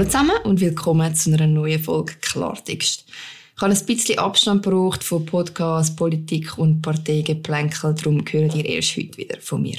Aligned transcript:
Hallo 0.00 0.08
zusammen 0.08 0.36
und 0.44 0.62
willkommen 0.62 1.14
zu 1.14 1.30
einer 1.30 1.46
neuen 1.46 1.78
Folge 1.78 2.14
Klartext. 2.22 3.04
Ich 3.54 3.60
habe 3.60 3.74
ein 3.74 3.84
bisschen 3.84 4.18
Abstand 4.18 4.62
gebraucht 4.62 5.04
von 5.04 5.26
Podcast, 5.26 5.94
Politik 5.94 6.56
und 6.56 6.80
Parteigeplänkel, 6.80 7.94
darum 7.94 8.24
hören 8.26 8.50
ihr 8.56 8.64
erst 8.64 8.96
heute 8.96 9.18
wieder 9.18 9.38
von 9.42 9.60
mir. 9.60 9.76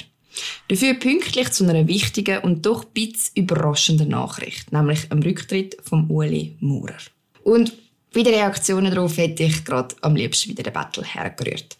Dafür 0.68 0.94
pünktlich 0.94 1.50
zu 1.50 1.68
einer 1.68 1.88
wichtigen 1.88 2.38
und 2.38 2.64
doch 2.64 2.84
ein 2.84 2.92
bisschen 2.94 3.32
überraschenden 3.34 4.10
Nachricht, 4.10 4.70
nämlich 4.70 5.10
am 5.10 5.22
Rücktritt 5.22 5.78
von 5.82 6.08
Uli 6.08 6.56
Maurer. 6.60 6.98
Und 7.42 7.72
bei 8.14 8.22
den 8.22 8.34
Reaktionen 8.34 8.94
darauf 8.94 9.16
hätte 9.16 9.42
ich 9.42 9.64
gerade 9.64 9.96
am 10.02 10.14
liebsten 10.14 10.50
wieder 10.50 10.62
den 10.62 10.72
Battle 10.72 11.02
hergerührt. 11.02 11.76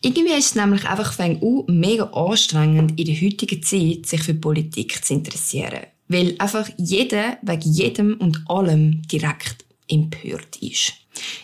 Irgendwie 0.00 0.34
ist 0.34 0.46
es 0.46 0.54
nämlich 0.56 0.84
einfach 0.88 1.12
fängt 1.12 1.40
mega 1.68 2.06
anstrengend, 2.06 2.98
in 2.98 3.06
der 3.06 3.14
heutigen 3.14 3.62
Zeit 3.62 4.06
sich 4.06 4.24
für 4.24 4.34
Politik 4.34 5.04
zu 5.04 5.14
interessieren. 5.14 5.86
Weil 6.08 6.36
einfach 6.38 6.68
jeder 6.76 7.38
wegen 7.42 7.72
jedem 7.72 8.14
und 8.18 8.44
allem 8.48 9.02
direkt 9.08 9.64
empört 9.88 10.56
ist. 10.60 10.92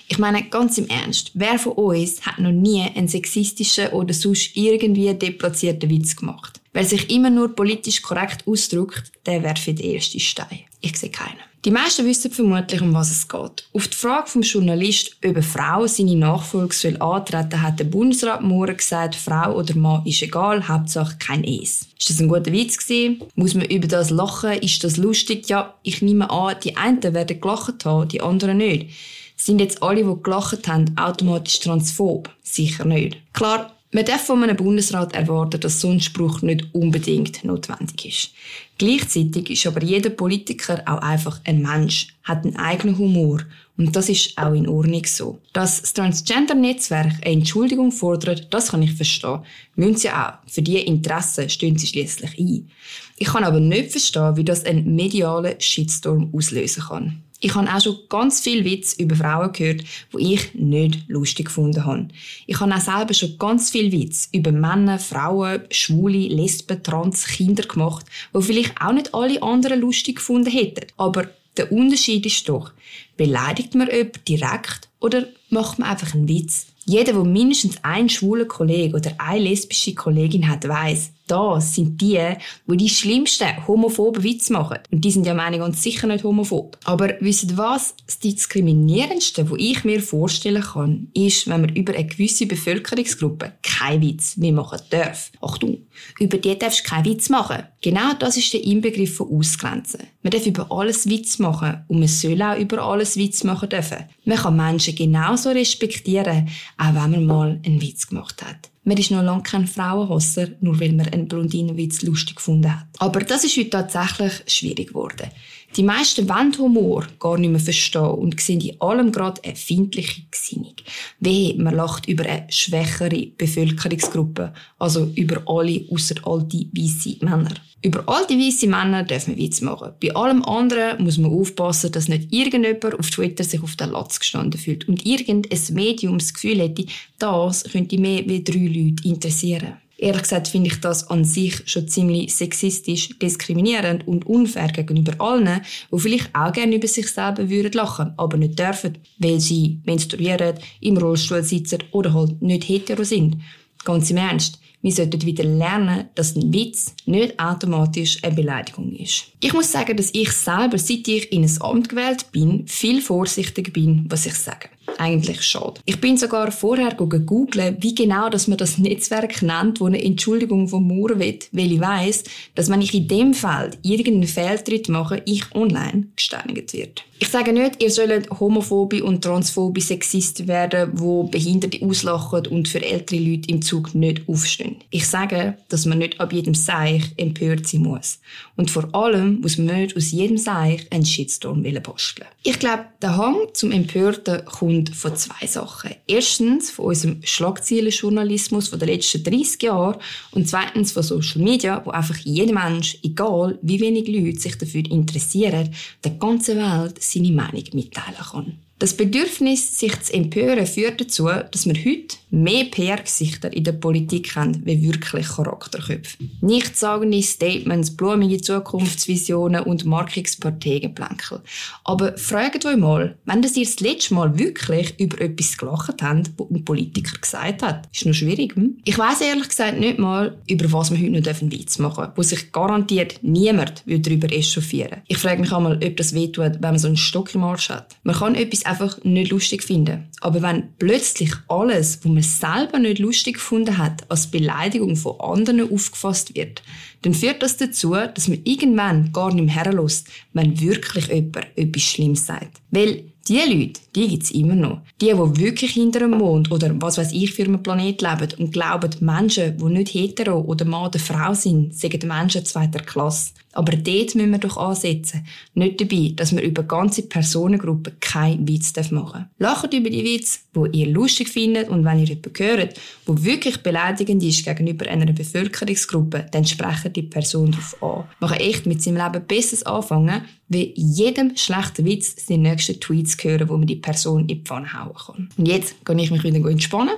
Ich 0.08 0.18
meine, 0.18 0.42
ganz 0.44 0.78
im 0.78 0.88
Ernst, 0.88 1.30
wer 1.34 1.58
von 1.58 1.72
uns 1.72 2.26
hat 2.26 2.38
noch 2.38 2.52
nie 2.52 2.82
einen 2.82 3.08
sexistischen 3.08 3.88
oder 3.88 4.12
sonst 4.12 4.56
irgendwie 4.56 5.14
deplatzierten 5.14 5.88
Witz 5.88 6.16
gemacht? 6.16 6.60
Wer 6.74 6.84
sich 6.84 7.10
immer 7.10 7.28
nur 7.28 7.54
politisch 7.54 8.00
korrekt 8.00 8.46
ausdrückt, 8.46 9.12
der 9.26 9.42
werfe 9.42 9.74
den 9.74 9.94
ersten 9.94 10.20
Stein. 10.20 10.60
Ich 10.80 10.96
sehe 10.98 11.10
keinen. 11.10 11.36
Die 11.64 11.70
meisten 11.70 12.04
wissen 12.06 12.32
vermutlich, 12.32 12.80
um 12.80 12.92
was 12.92 13.12
es 13.12 13.28
geht. 13.28 13.68
Auf 13.72 13.86
die 13.86 13.96
Frage 13.96 14.26
vom 14.26 14.42
Journalist, 14.42 15.16
ob 15.24 15.30
eine 15.30 15.42
Frau 15.42 15.86
seine 15.86 16.16
Nachfolge 16.16 16.74
soll 16.74 16.96
antreten 17.00 17.62
hat 17.62 17.78
der 17.78 17.84
Bundesrat 17.84 18.42
Moore 18.42 18.74
gesagt, 18.74 19.14
Frau 19.14 19.54
oder 19.54 19.76
Mann 19.76 20.04
ist 20.04 20.22
egal, 20.22 20.66
Hauptsache 20.66 21.18
kein 21.18 21.44
Es. 21.44 21.86
Ist 21.96 22.10
das 22.10 22.20
ein 22.20 22.26
guter 22.26 22.50
Witz 22.50 22.78
gewesen? 22.78 23.22
Muss 23.36 23.54
man 23.54 23.66
über 23.66 23.86
das 23.86 24.10
lachen? 24.10 24.54
Ist 24.54 24.82
das 24.82 24.96
lustig? 24.96 25.48
Ja, 25.48 25.74
ich 25.84 26.02
nehme 26.02 26.30
an, 26.30 26.56
die 26.64 26.76
einen 26.76 27.00
werden 27.02 27.40
gelacht 27.40 27.84
haben, 27.84 28.08
die 28.08 28.22
anderen 28.22 28.56
nicht. 28.56 28.90
Sind 29.36 29.60
jetzt 29.60 29.84
alle, 29.84 30.02
die 30.02 30.22
gelacht 30.22 30.66
haben, 30.66 30.96
automatisch 30.96 31.60
transphob? 31.60 32.28
Sicher 32.42 32.86
nicht. 32.86 33.18
Klar, 33.34 33.72
man 33.92 34.04
darf 34.04 34.24
von 34.24 34.42
einem 34.42 34.56
Bundesrat 34.56 35.14
erwarten, 35.14 35.60
dass 35.60 35.80
so 35.80 35.90
ein 35.90 36.00
Spruch 36.00 36.42
nicht 36.42 36.66
unbedingt 36.72 37.44
notwendig 37.44 38.06
ist. 38.06 38.30
Gleichzeitig 38.78 39.50
ist 39.50 39.66
aber 39.66 39.82
jeder 39.82 40.10
Politiker 40.10 40.82
auch 40.86 40.98
einfach 40.98 41.40
ein 41.44 41.62
Mensch, 41.62 42.08
hat 42.24 42.44
einen 42.44 42.56
eigenen 42.56 42.98
Humor 42.98 43.40
und 43.76 43.96
das 43.96 44.08
ist 44.08 44.36
auch 44.36 44.52
in 44.52 44.68
Ordnung 44.68 45.04
so. 45.06 45.38
Dass 45.52 45.80
das 45.80 45.94
Transgender-Netzwerk 45.94 47.24
eine 47.24 47.34
Entschuldigung 47.34 47.90
fordert, 47.90 48.52
das 48.52 48.70
kann 48.70 48.82
ich 48.82 48.92
verstehen. 48.92 49.40
Müssen 49.76 49.96
sie 49.96 50.10
auch. 50.10 50.34
Für 50.46 50.62
diese 50.62 50.80
Interessen 50.80 51.48
stehen 51.48 51.78
sie 51.78 51.86
schließlich 51.86 52.38
ein. 52.38 52.70
Ich 53.16 53.28
kann 53.28 53.44
aber 53.44 53.60
nicht 53.60 53.90
verstehen, 53.90 54.36
wie 54.36 54.44
das 54.44 54.64
einen 54.64 54.94
medialen 54.94 55.60
Shitstorm 55.60 56.30
auslösen 56.34 56.82
kann. 56.82 57.22
Ich 57.44 57.56
habe 57.56 57.68
auch 57.74 57.80
schon 57.80 57.98
ganz 58.08 58.40
viel 58.40 58.64
Witz 58.64 58.92
über 58.92 59.16
Frauen 59.16 59.52
gehört, 59.52 59.82
wo 60.12 60.18
ich 60.18 60.54
nicht 60.54 61.08
lustig 61.08 61.46
gefunden 61.46 61.84
habe. 61.84 62.06
Ich 62.46 62.60
habe 62.60 62.72
auch 62.72 62.80
selber 62.80 63.14
schon 63.14 63.36
ganz 63.36 63.70
viel 63.70 63.90
Witz 63.90 64.28
über 64.30 64.52
Männer, 64.52 65.00
Frauen, 65.00 65.62
Schwule, 65.72 66.28
Lesben, 66.28 66.80
Trans, 66.84 67.26
Kinder 67.26 67.64
gemacht, 67.64 68.06
wo 68.32 68.40
vielleicht 68.40 68.61
auch 68.80 68.92
nicht 68.92 69.14
alle 69.14 69.42
anderen 69.42 69.80
lustig 69.80 70.16
gefunden 70.16 70.50
hätten. 70.50 70.86
Aber 70.96 71.28
der 71.56 71.70
Unterschied 71.70 72.24
ist 72.26 72.48
doch, 72.48 72.72
beleidigt 73.16 73.74
man 73.74 73.88
jemanden 73.88 74.24
direkt 74.26 74.88
oder 75.00 75.26
macht 75.50 75.78
man 75.78 75.90
einfach 75.90 76.14
einen 76.14 76.28
Witz? 76.28 76.66
Jeder, 76.84 77.12
der 77.12 77.24
mindestens 77.24 77.76
einen 77.82 78.08
schwulen 78.08 78.48
Kollegen 78.48 78.94
oder 78.94 79.12
eine 79.18 79.44
lesbische 79.44 79.94
Kollegin 79.94 80.48
hat, 80.48 80.66
weiß, 80.66 81.12
das 81.28 81.76
sind 81.76 82.00
die, 82.00 82.20
die 82.66 82.76
die 82.76 82.88
schlimmsten 82.88 83.66
homophoben 83.66 84.22
Witze 84.22 84.52
machen. 84.52 84.78
Und 84.90 85.04
die 85.04 85.10
sind 85.10 85.26
ja 85.26 85.32
meine 85.32 85.58
ganz 85.58 85.82
sicher 85.82 86.06
nicht 86.06 86.24
homophob. 86.24 86.76
Aber 86.84 87.14
wisst 87.20 87.56
was? 87.56 87.94
Das 88.04 88.18
diskriminierendste, 88.18 89.50
was 89.50 89.58
ich 89.58 89.84
mir 89.84 90.02
vorstellen 90.02 90.62
kann, 90.62 91.08
ist, 91.14 91.48
wenn 91.48 91.62
man 91.62 91.74
über 91.74 91.94
eine 91.94 92.06
gewisse 92.06 92.46
Bevölkerungsgruppe 92.46 93.52
keinen 93.62 94.02
Witz 94.02 94.36
mehr 94.36 94.52
machen 94.52 94.80
darf. 94.90 95.30
Achtung, 95.40 95.78
über 96.18 96.38
die 96.38 96.58
darfst 96.58 96.84
du 96.84 96.90
keinen 96.90 97.06
Witz 97.06 97.28
machen. 97.30 97.62
Genau 97.80 98.12
das 98.18 98.36
ist 98.36 98.52
der 98.52 98.64
Inbegriff 98.64 99.16
von 99.16 99.30
Ausgrenzen. 99.38 100.00
Man 100.22 100.32
darf 100.32 100.46
über 100.46 100.70
alles 100.70 101.08
Witz 101.08 101.38
machen 101.38 101.84
und 101.88 102.00
man 102.00 102.08
soll 102.08 102.42
auch 102.42 102.58
über 102.58 102.82
alles 102.82 103.01
Witz 103.16 103.44
machen 103.44 103.68
dürfen. 103.68 104.04
Man 104.24 104.38
kann 104.38 104.56
Menschen 104.56 104.94
genauso 104.94 105.50
respektieren, 105.50 106.48
auch 106.78 106.94
wenn 106.94 107.10
man 107.10 107.26
mal 107.26 107.60
einen 107.64 107.80
Witz 107.80 108.06
gemacht 108.06 108.42
hat. 108.42 108.70
Man 108.84 108.96
ist 108.96 109.12
noch 109.12 109.22
lange 109.22 109.44
kein 109.44 109.68
Frauenhasser, 109.68 110.48
nur 110.60 110.80
weil 110.80 110.92
man 110.92 111.08
einen 111.08 111.28
Blondinenwitz 111.28 112.02
lustig 112.02 112.36
gefunden 112.36 112.74
hat. 112.74 112.86
Aber 112.98 113.20
das 113.20 113.44
ist 113.44 113.56
heute 113.56 113.70
tatsächlich 113.70 114.32
schwierig 114.48 114.88
geworden. 114.88 115.30
Die 115.76 115.82
meisten 115.82 116.28
wollen 116.28 116.56
Humor 116.58 117.06
gar 117.18 117.38
nicht 117.38 117.50
mehr 117.50 117.60
verstehen 117.60 118.02
und 118.02 118.38
sehen 118.38 118.60
in 118.60 118.78
allem 118.80 119.10
gerade 119.10 119.42
eine 119.42 119.56
findliche 119.56 120.22
Gesinnung. 120.30 120.74
Wehe, 121.18 121.54
man 121.54 121.74
lacht 121.74 122.06
über 122.08 122.24
eine 122.26 122.46
schwächere 122.50 123.28
Bevölkerungsgruppe, 123.38 124.52
also 124.78 125.10
über 125.14 125.42
alle 125.46 125.86
außer 125.90 126.16
alte 126.24 126.66
weiße 126.72 127.24
Männer. 127.24 127.54
Über 127.80 128.06
alte 128.06 128.34
weiße 128.34 128.66
Männer 128.66 129.02
darf 129.02 129.26
man 129.28 129.38
Witz 129.38 129.62
machen. 129.62 129.92
Bei 130.00 130.14
allem 130.14 130.44
anderen 130.44 131.02
muss 131.02 131.16
man 131.16 131.32
aufpassen, 131.32 131.90
dass 131.90 132.06
nicht 132.08 132.30
irgendjemand 132.30 132.98
auf 132.98 133.08
Twitter 133.08 133.42
sich 133.42 133.62
auf 133.62 133.74
den 133.76 133.92
Latz 133.92 134.20
gestanden 134.20 134.60
fühlt 134.60 134.86
und 134.88 135.06
irgendein 135.06 135.58
Medium 135.70 136.18
das 136.18 136.34
Gefühl 136.34 136.60
hätte, 136.60 136.84
das 137.18 137.64
könnte 137.64 137.98
mehr 137.98 138.22
wie 138.26 138.44
drei 138.44 138.58
Leute 138.58 139.08
interessieren. 139.08 139.78
Ehrlich 140.02 140.22
gesagt 140.22 140.48
finde 140.48 140.68
ich 140.68 140.80
das 140.80 141.08
an 141.10 141.24
sich 141.24 141.62
schon 141.66 141.86
ziemlich 141.86 142.34
sexistisch, 142.34 143.16
diskriminierend 143.20 144.08
und 144.08 144.26
unfair 144.26 144.66
gegenüber 144.66 145.12
allen, 145.20 145.60
die 145.92 146.00
vielleicht 146.00 146.34
auch 146.34 146.52
gerne 146.52 146.74
über 146.74 146.88
sich 146.88 147.06
selber 147.06 147.48
würden 147.48 147.70
lachen, 147.70 148.12
aber 148.16 148.36
nicht 148.36 148.58
dürfen, 148.58 148.98
weil 149.18 149.38
sie 149.38 149.80
menstruieren, 149.84 150.58
im 150.80 150.96
Rollstuhl 150.96 151.44
sitzen 151.44 151.84
oder 151.92 152.12
halt 152.14 152.42
nicht 152.42 152.68
hetero 152.68 153.04
sind. 153.04 153.36
Ganz 153.84 154.10
im 154.10 154.16
Ernst. 154.16 154.58
Wir 154.80 154.90
sollten 154.90 155.22
wieder 155.22 155.44
lernen, 155.44 156.06
dass 156.16 156.34
ein 156.34 156.52
Witz 156.52 156.96
nicht 157.06 157.38
automatisch 157.38 158.18
eine 158.24 158.34
Beleidigung 158.34 158.92
ist. 158.96 159.26
Ich 159.38 159.52
muss 159.52 159.70
sagen, 159.70 159.96
dass 159.96 160.12
ich 160.12 160.32
selber, 160.32 160.78
seit 160.78 161.06
ich 161.06 161.30
in 161.30 161.44
ein 161.44 161.62
Amt 161.62 161.88
gewählt 161.88 162.26
bin, 162.32 162.66
viel 162.66 163.00
vorsichtiger 163.00 163.70
bin, 163.70 164.06
was 164.08 164.26
ich 164.26 164.34
sage 164.34 164.68
eigentlich 165.02 165.42
schade. 165.42 165.80
Ich 165.84 166.00
bin 166.00 166.16
sogar 166.16 166.52
vorher 166.52 166.94
googeln, 166.94 167.76
wie 167.80 167.94
genau 167.94 168.28
dass 168.28 168.46
man 168.46 168.58
das 168.58 168.78
Netzwerk 168.78 169.42
nennt, 169.42 169.80
wo 169.80 169.86
eine 169.86 170.02
Entschuldigung 170.02 170.68
vom 170.68 170.86
Mauer 170.86 171.18
will, 171.18 171.38
weil 171.50 171.72
ich 171.72 171.80
weiss, 171.80 172.24
dass 172.54 172.70
wenn 172.70 172.82
ich 172.82 172.94
in 172.94 173.08
dem 173.08 173.34
Feld 173.34 173.78
irgendeinen 173.82 174.28
Fehltritt 174.28 174.88
mache, 174.88 175.22
ich 175.26 175.52
online 175.54 176.06
gesteinigt 176.16 176.72
wird. 176.72 177.04
Ich 177.22 177.28
sage 177.28 177.52
nicht, 177.52 177.80
ihr 177.80 177.90
sollt 177.92 178.28
homophobe 178.40 179.04
und 179.04 179.22
transphobe 179.22 179.80
Sexisten 179.80 180.48
werden, 180.48 180.90
wo 180.94 181.22
Behinderte 181.22 181.80
auslachen 181.86 182.48
und 182.48 182.66
für 182.66 182.82
ältere 182.82 183.20
Leute 183.20 183.48
im 183.48 183.62
Zug 183.62 183.94
nicht 183.94 184.28
aufstehen. 184.28 184.78
Ich 184.90 185.06
sage, 185.06 185.56
dass 185.68 185.86
man 185.86 185.98
nicht 185.98 186.20
ab 186.20 186.32
jedem 186.32 186.54
Seich 186.54 187.12
empört 187.16 187.68
sein 187.68 187.82
muss. 187.82 188.18
Und 188.56 188.72
vor 188.72 188.92
allem 188.92 189.40
muss 189.40 189.56
man 189.56 189.82
nicht 189.82 189.96
aus 189.96 190.10
jedem 190.10 190.36
Seich 190.36 190.90
einen 190.90 191.06
Shitstorm 191.06 191.62
basteln. 191.62 192.26
Ich 192.42 192.58
glaube, 192.58 192.86
der 193.00 193.16
Hang 193.16 193.36
zum 193.52 193.70
Empörten 193.70 194.44
kommt 194.44 194.91
von 194.92 195.16
zwei 195.16 195.46
Sachen. 195.46 195.90
Erstens 196.06 196.70
von 196.70 196.86
unserem 196.86 197.20
Schlagzeilenjournalismus 197.22 198.68
von 198.68 198.78
den 198.78 198.88
letzten 198.88 199.24
30 199.24 199.62
Jahren 199.62 200.00
und 200.32 200.48
zweitens 200.48 200.92
von 200.92 201.02
Social 201.02 201.42
Media, 201.42 201.82
wo 201.84 201.90
einfach 201.90 202.18
jeder 202.18 202.52
Mensch, 202.52 202.98
egal 203.02 203.58
wie 203.62 203.80
wenig 203.80 204.08
Leute 204.08 204.40
sich 204.40 204.56
dafür 204.56 204.84
interessieren, 204.90 205.74
der 206.04 206.12
ganzen 206.12 206.58
Welt 206.58 207.02
seine 207.02 207.32
Meinung 207.32 207.64
mitteilen 207.72 208.16
kann. 208.30 208.58
Das 208.82 208.94
Bedürfnis, 208.96 209.78
sich 209.78 210.00
zu 210.00 210.12
empören, 210.12 210.66
führt 210.66 211.00
dazu, 211.00 211.28
dass 211.28 211.66
wir 211.66 211.74
heute 211.74 212.16
mehr 212.30 212.64
PR-Gesichter 212.64 213.52
in 213.52 213.62
der 213.62 213.72
Politik 213.72 214.34
haben, 214.34 214.66
wie 214.66 214.82
wirklich 214.82 215.28
Charakterköpfe. 215.28 216.16
Nichtssagende 216.40 217.22
Statements, 217.22 217.96
blumige 217.96 218.40
Zukunftsvisionen 218.40 219.62
und 219.62 219.84
Markungsparteienplänkel. 219.84 221.42
Aber 221.84 222.18
fragt 222.18 222.66
euch 222.66 222.76
mal, 222.76 223.16
wenn 223.24 223.42
das 223.42 223.56
ihr 223.56 223.66
das 223.66 223.78
letzte 223.78 224.14
Mal 224.14 224.36
wirklich 224.36 224.98
über 224.98 225.20
etwas 225.20 225.56
gelacht 225.56 226.02
habt, 226.02 226.30
was 226.36 226.50
ein 226.50 226.64
Politiker 226.64 227.18
gesagt 227.20 227.62
hat, 227.62 227.88
ist 227.92 228.04
noch 228.04 228.14
schwierig. 228.14 228.56
Hm? 228.56 228.78
Ich 228.84 228.98
weiß 228.98 229.20
ehrlich 229.20 229.48
gesagt 229.48 229.78
nicht 229.78 230.00
mal, 230.00 230.38
über 230.48 230.72
was 230.72 230.90
wir 230.90 230.98
heute 230.98 231.20
noch 231.20 231.40
einen 231.40 231.52
Witz 231.52 231.78
machen 231.78 232.04
dürfen, 232.04 232.12
wo 232.16 232.22
sich 232.22 232.50
garantiert 232.50 233.20
niemand 233.22 233.84
darüber 233.86 234.32
echauffieren 234.32 235.02
Ich 235.06 235.18
frage 235.18 235.40
mich 235.40 235.52
einmal, 235.52 235.78
ob 235.84 235.96
das 235.98 236.14
wehtut, 236.14 236.54
wenn 236.54 236.60
man 236.62 236.78
so 236.78 236.88
einen 236.88 236.96
Stock 236.96 237.32
im 237.34 237.44
Arsch 237.44 237.68
hat. 237.68 237.94
Man 238.02 238.16
kann 238.16 238.34
etwas 238.34 238.71
einfach 238.72 239.04
nicht 239.04 239.30
lustig 239.30 239.62
finden. 239.62 240.08
Aber 240.20 240.42
wenn 240.42 240.68
plötzlich 240.78 241.32
alles, 241.48 241.98
was 242.02 242.12
man 242.12 242.22
selber 242.22 242.78
nicht 242.78 242.98
lustig 242.98 243.34
gefunden 243.34 243.78
hat, 243.78 244.10
als 244.10 244.30
Beleidigung 244.30 244.96
von 244.96 245.20
anderen 245.20 245.72
aufgefasst 245.72 246.34
wird, 246.34 246.62
dann 247.02 247.14
führt 247.14 247.42
das 247.42 247.56
dazu, 247.56 247.92
dass 247.92 248.28
man 248.28 248.40
irgendwann 248.44 249.12
gar 249.12 249.32
nicht 249.32 249.44
mehr 249.44 249.54
herlässt, 249.54 250.08
wenn 250.32 250.60
wirklich 250.60 251.08
jemand 251.08 251.46
etwas 251.56 251.82
Schlimmes 251.82 252.26
sagt. 252.26 252.60
Weil 252.70 253.04
Die 253.28 253.38
Leute, 253.38 253.80
die 253.94 254.08
gibt's 254.08 254.30
immer 254.30 254.54
noch. 254.54 254.80
Die, 255.00 255.06
die 255.06 255.40
wirklich 255.40 255.72
hinter 255.72 256.00
dem 256.00 256.12
Mond 256.12 256.50
oder 256.50 256.74
was 256.80 256.98
weiß 256.98 257.12
ich 257.12 257.32
für 257.32 257.44
einen 257.44 257.62
Planet 257.62 258.00
leben 258.00 258.28
und 258.38 258.52
glauben, 258.52 258.90
Menschen, 259.00 259.58
die 259.58 259.64
nicht 259.64 259.94
hetero 259.94 260.40
oder 260.40 260.64
Mann 260.64 260.86
oder 260.86 260.98
Frau 260.98 261.34
sind, 261.34 261.74
sind 261.74 262.02
Menschen 262.04 262.44
zweiter 262.44 262.80
Klasse. 262.80 263.32
Aber 263.54 263.76
dort 263.76 264.14
müssen 264.14 264.30
wir 264.30 264.38
doch 264.38 264.56
ansetzen. 264.56 265.26
Nicht 265.54 265.80
dabei, 265.80 266.12
dass 266.16 266.34
wir 266.34 266.42
über 266.42 266.62
ganze 266.62 267.02
Personengruppen 267.02 268.00
keinen 268.00 268.48
Witz 268.48 268.72
machen 268.90 268.90
dürfen. 268.92 269.28
Lacht 269.38 269.74
über 269.74 269.90
die 269.90 270.04
Witze, 270.04 270.40
die 270.56 270.80
ihr 270.80 270.88
lustig 270.88 271.28
findet 271.28 271.68
und 271.68 271.84
wenn 271.84 271.98
ihr 271.98 272.06
jemanden 272.06 272.32
hört, 272.38 272.80
der 273.06 273.24
wirklich 273.24 273.58
beleidigend 273.58 274.22
ist 274.22 274.44
gegenüber 274.44 274.88
einer 274.88 275.12
Bevölkerungsgruppe, 275.12 276.26
dann 276.30 276.46
sprechen 276.46 276.94
die 276.94 277.02
Person 277.02 277.50
darauf 277.50 278.08
an. 278.20 278.28
Kann 278.28 278.38
echt 278.38 278.64
mit 278.64 278.82
seinem 278.82 278.96
Leben 278.96 279.26
besseres 279.26 279.64
anfangen, 279.64 280.22
wie 280.48 280.72
jedem 280.76 281.36
schlechten 281.36 281.84
Witz 281.84 282.26
seine 282.26 282.50
nächsten 282.50 282.80
Tweets 282.80 283.16
hören, 283.22 283.48
wo 283.48 283.56
man 283.56 283.66
die 283.66 283.76
Person 283.82 284.22
in 284.22 284.26
die 284.28 284.42
Pfanne 284.42 284.72
hauen 284.72 284.94
kann. 284.94 285.28
Und 285.36 285.46
jetzt 285.46 285.84
kann 285.84 285.98
ich 285.98 286.10
mich 286.10 286.22
wieder 286.22 286.48
entspannen. 286.48 286.94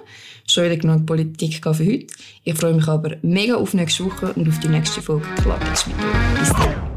Schon 0.46 0.78
genug 0.78 1.06
Politik 1.06 1.60
für 1.62 1.70
heute. 1.70 2.06
Ich 2.44 2.54
freue 2.54 2.75
mich 2.75 2.86
aber 2.86 3.16
mega 3.22 3.56
auf 3.56 3.75
nächste 3.75 4.04
Woche 4.04 4.32
und 4.34 4.48
auf 4.48 4.60
die 4.60 4.69
nächste 4.69 5.02
Folge 5.02 5.26
Klartext 5.42 5.88
mit 5.88 5.96
euch. 5.96 6.38
Bis 6.38 6.50
dann. 6.50 6.94